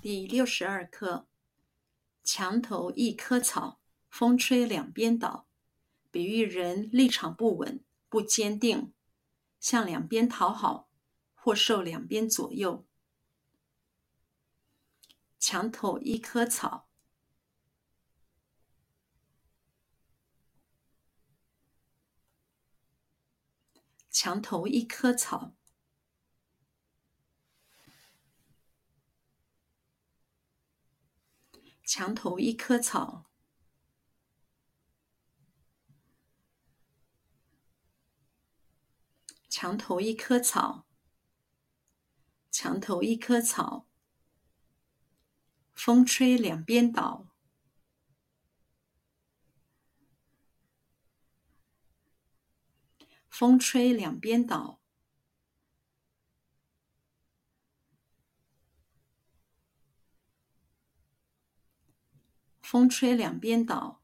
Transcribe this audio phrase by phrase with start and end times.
[0.00, 1.26] 第六十二课：
[2.24, 5.46] 墙头一棵草，风吹两边倒，
[6.10, 8.94] 比喻人立场不稳、不坚定，
[9.60, 10.88] 向两边讨好，
[11.34, 12.86] 或受两边左右。
[15.38, 16.88] 墙头一棵草，
[24.08, 25.54] 墙头一棵草。
[31.86, 33.30] 墙头一棵草，
[39.48, 40.84] 墙头一棵草，
[42.50, 43.86] 墙头一棵草，
[45.72, 47.28] 风吹两边倒，
[53.28, 54.80] 风吹两边倒。
[62.68, 64.02] 风吹两边倒，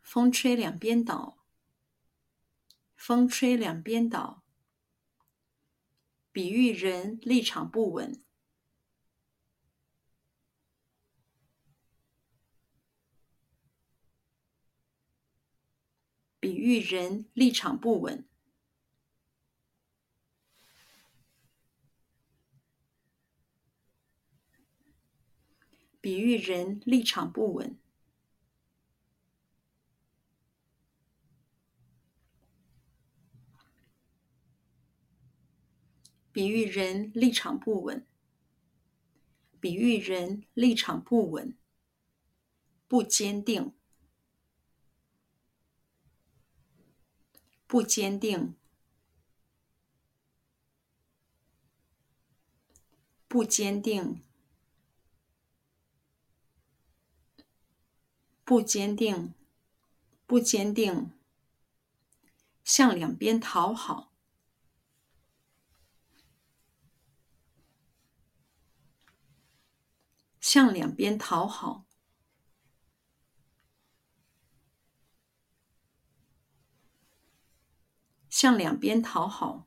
[0.00, 1.38] 风吹两边倒，
[2.96, 4.42] 风吹两边倒，
[6.32, 8.24] 比喻人立场不稳，
[16.40, 18.27] 比喻人立场不稳。
[26.08, 27.78] 比喻人立场不稳，
[36.32, 38.06] 比喻人立场不稳，
[39.60, 41.54] 比喻人立场不稳，
[42.86, 43.74] 不坚定，
[47.66, 48.54] 不坚定，
[53.28, 54.24] 不坚定。
[58.48, 59.34] 不坚定，
[60.26, 61.10] 不坚定，
[62.64, 64.10] 向两边讨好，
[70.40, 71.84] 向两边讨好，
[78.30, 79.66] 向两边讨好，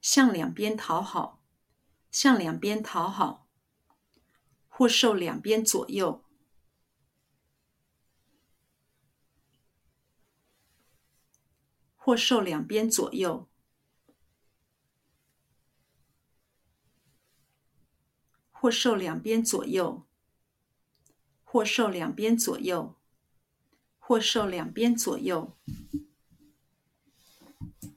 [0.00, 1.42] 向两边讨好，
[2.12, 3.45] 向两边讨好。
[4.78, 6.22] 或受两边左右，
[11.96, 13.48] 或受两边左右，
[18.52, 20.04] 或受两边左右，
[21.42, 22.94] 或受两边左右，
[23.98, 25.56] 或受两边左右。